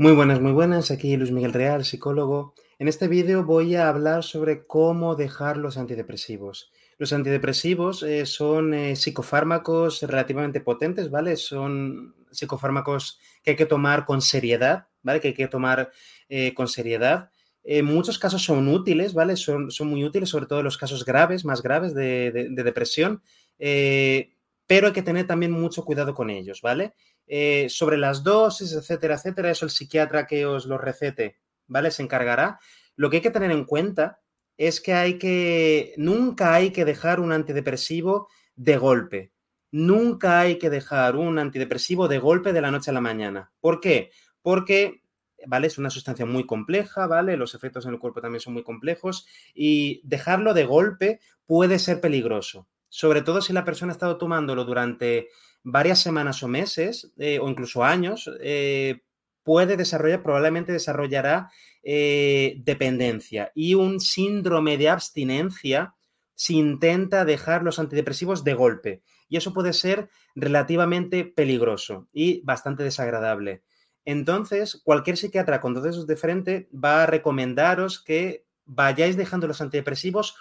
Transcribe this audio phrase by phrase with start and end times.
[0.00, 0.90] Muy buenas, muy buenas.
[0.90, 2.54] Aquí Luis Miguel Real, psicólogo.
[2.78, 6.72] En este vídeo voy a hablar sobre cómo dejar los antidepresivos.
[6.96, 11.36] Los antidepresivos eh, son eh, psicofármacos relativamente potentes, ¿vale?
[11.36, 15.20] Son psicofármacos que hay que tomar con seriedad, ¿vale?
[15.20, 15.90] Que hay que tomar
[16.30, 17.28] eh, con seriedad.
[17.62, 19.36] En muchos casos son útiles, ¿vale?
[19.36, 23.22] Son, son muy útiles, sobre todo en los casos graves, más graves de, de depresión,
[23.58, 26.94] pero hay que tener también mucho cuidado con ellos, ¿vale?
[27.32, 31.38] Eh, sobre las dosis, etcétera, etcétera, eso el psiquiatra que os lo recete,
[31.68, 31.92] ¿vale?
[31.92, 32.58] Se encargará.
[32.96, 34.18] Lo que hay que tener en cuenta
[34.56, 39.32] es que hay que, nunca hay que dejar un antidepresivo de golpe.
[39.70, 43.52] Nunca hay que dejar un antidepresivo de golpe de la noche a la mañana.
[43.60, 44.10] ¿Por qué?
[44.42, 45.04] Porque,
[45.46, 45.68] ¿vale?
[45.68, 47.36] Es una sustancia muy compleja, ¿vale?
[47.36, 49.24] Los efectos en el cuerpo también son muy complejos
[49.54, 52.66] y dejarlo de golpe puede ser peligroso.
[52.90, 55.28] Sobre todo si la persona ha estado tomándolo durante
[55.62, 59.00] varias semanas o meses, eh, o incluso años, eh,
[59.42, 61.50] puede desarrollar, probablemente desarrollará
[61.82, 65.94] eh, dependencia y un síndrome de abstinencia
[66.34, 69.02] si intenta dejar los antidepresivos de golpe.
[69.28, 73.62] Y eso puede ser relativamente peligroso y bastante desagradable.
[74.04, 79.60] Entonces, cualquier psiquiatra con todos esos de frente va a recomendaros que vayáis dejando los
[79.60, 80.36] antidepresivos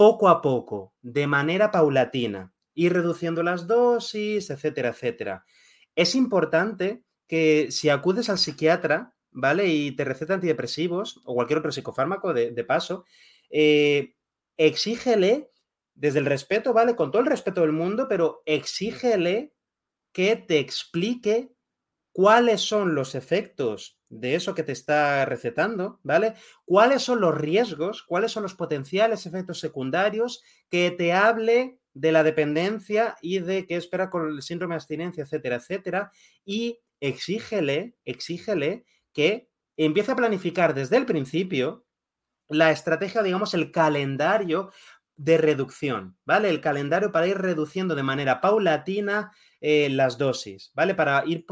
[0.00, 5.44] poco a poco, de manera paulatina ir reduciendo las dosis, etcétera, etcétera.
[5.94, 9.66] Es importante que si acudes al psiquiatra, ¿vale?
[9.66, 13.04] Y te receta antidepresivos o cualquier otro psicofármaco de, paso,
[13.50, 14.14] eh,
[14.56, 15.50] exígele
[15.92, 16.96] desde el respeto, ¿vale?
[16.96, 19.52] Con todo el respeto del mundo, pero exígele
[20.12, 21.52] que te explique
[22.20, 26.34] cuáles son los efectos de eso que te está recetando, ¿vale?
[26.66, 28.02] ¿Cuáles son los riesgos?
[28.02, 30.42] ¿Cuáles son los potenciales efectos secundarios?
[30.68, 35.24] Que te hable de la dependencia y de qué espera con el síndrome de abstinencia,
[35.24, 36.12] etcétera, etcétera,
[36.44, 39.48] y exígele, exígele que
[39.78, 41.86] empiece a planificar desde el principio
[42.50, 44.72] la estrategia, digamos, el calendario
[45.16, 46.50] de reducción, ¿vale?
[46.50, 50.94] El calendario para ir reduciendo de manera paulatina eh, las dosis, ¿vale?
[50.94, 51.44] Para, ir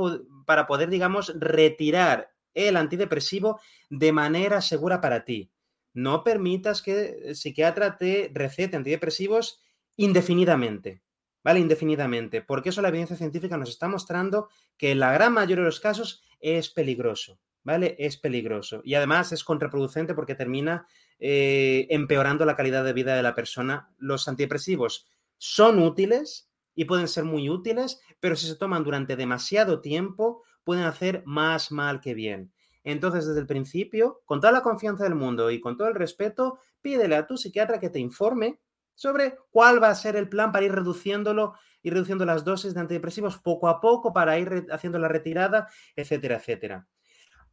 [0.47, 3.61] para poder, digamos, retirar el antidepresivo
[3.91, 5.53] de manera segura para ti.
[5.93, 9.61] No permitas que el psiquiatra te recete antidepresivos
[9.97, 11.03] indefinidamente,
[11.45, 11.61] ¿vale?
[11.61, 15.71] Indefinidamente, porque eso la evidencia científica nos está mostrando que en la gran mayoría de
[15.71, 17.97] los casos es peligroso, ¿vale?
[17.99, 18.81] Es peligroso.
[18.85, 20.87] Y además es contraproducente porque termina
[21.19, 23.91] eh, empeorando la calidad de vida de la persona.
[23.99, 26.48] Los antidepresivos son útiles
[26.79, 31.73] y pueden ser muy útiles, pero si se toman durante demasiado tiempo, pueden hacer más
[31.73, 32.53] mal que bien.
[32.85, 36.61] Entonces, desde el principio, con toda la confianza del mundo y con todo el respeto,
[36.81, 38.61] pídele a tu psiquiatra que te informe
[38.95, 42.81] sobre cuál va a ser el plan para ir reduciéndolo, ir reduciendo las dosis de
[42.81, 45.67] antidepresivos poco a poco para ir haciendo la retirada,
[45.97, 46.87] etcétera, etcétera.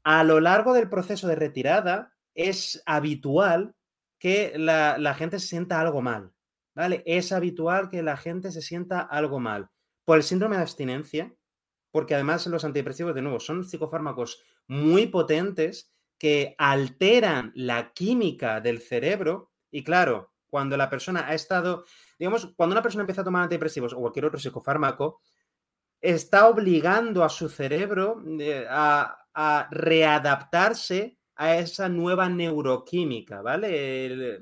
[0.04, 3.74] A lo largo del proceso de retirada es habitual
[4.20, 6.35] que la, la gente se sienta algo mal,
[6.76, 7.02] ¿vale?
[7.06, 9.70] Es habitual que la gente se sienta algo mal
[10.04, 11.34] por el síndrome de abstinencia,
[11.92, 18.80] porque además los antidepresivos, de nuevo, son psicofármacos muy potentes que alteran la química del
[18.80, 21.86] cerebro y claro, cuando la persona ha estado,
[22.18, 25.20] digamos, cuando una persona empieza a tomar antidepresivos o cualquier otro psicofármaco,
[26.00, 29.18] está obligando a su cerebro eh, a,
[29.72, 34.40] readaptarse a esa nueva neuroquímica, ¿vale?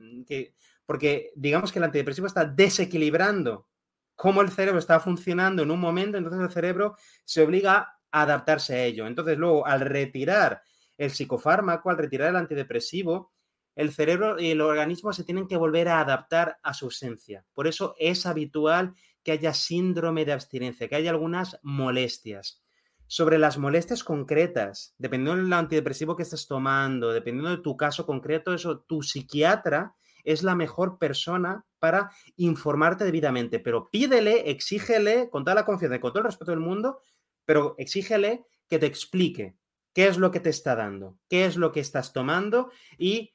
[0.86, 3.68] Porque digamos que el antidepresivo está desequilibrando
[4.16, 6.96] cómo el cerebro está funcionando en un momento, entonces el cerebro
[7.26, 9.08] se obliga a adaptarse a ello.
[9.08, 10.62] Entonces luego, al retirar
[10.97, 13.34] el psicofármaco, al retirar el antidepresivo,
[13.76, 17.44] el cerebro y el organismo se tienen que volver a adaptar a su ausencia.
[17.53, 18.94] Por eso es habitual
[19.24, 22.62] que haya síndrome de abstinencia, que haya algunas molestias.
[23.08, 28.53] Sobre las molestias concretas, dependiendo del antidepresivo que estés tomando, dependiendo de tu caso concreto,
[28.53, 35.55] eso, tu psiquiatra es la mejor persona para informarte debidamente, pero pídele, exígele con toda
[35.55, 37.02] la confianza y con todo el respeto del mundo,
[37.46, 39.55] pero exígele que te explique
[39.93, 43.34] qué es lo que te está dando, qué es lo que estás tomando y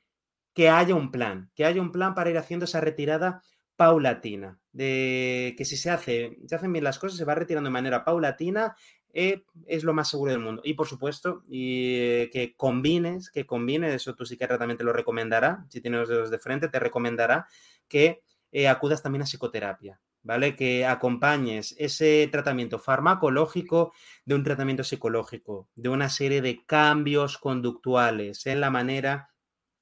[0.55, 3.43] que haya un plan, que haya un plan para ir haciendo esa retirada
[3.77, 7.73] paulatina, de que si se hace, se hacen bien las cosas, se va retirando de
[7.73, 8.75] manera paulatina
[9.13, 10.63] eh, es lo más seguro del mundo.
[10.65, 15.67] Y por supuesto, eh, que combines, que combines, eso tu psiquiatra también te lo recomendará,
[15.69, 17.47] si tienes los dedos de frente, te recomendará
[17.89, 18.23] que
[18.53, 20.57] eh, acudas también a psicoterapia, ¿vale?
[20.57, 23.93] Que acompañes ese tratamiento farmacológico
[24.25, 29.31] de un tratamiento psicológico, de una serie de cambios conductuales en la manera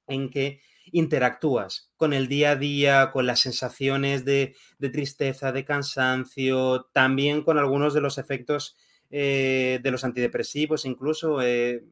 [0.07, 6.89] en que interactúas con el día a día, con las sensaciones de, tristeza, de cansancio,
[6.93, 8.77] también con algunos de los efectos
[9.09, 11.41] eh, de los antidepresivos, incluso.
[11.41, 11.83] Eh,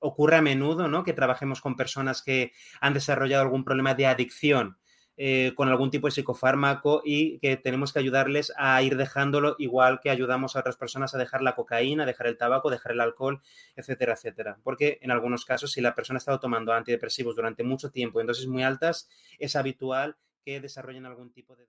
[0.00, 1.02] ocurre a menudo ¿no?
[1.02, 4.76] que trabajemos con personas que han desarrollado algún problema de adicción
[5.16, 10.00] eh, con algún tipo de psicofármaco y que tenemos que ayudarles a ir dejándolo igual
[10.02, 13.40] que ayudamos a otras personas a dejar la cocaína, dejar el tabaco, dejar el alcohol,
[13.76, 14.58] etcétera, etcétera.
[14.64, 18.26] Porque en algunos casos, si la persona ha estado tomando antidepresivos durante mucho tiempo en
[18.26, 21.68] dosis muy altas, es habitual que desarrollen algún tipo de...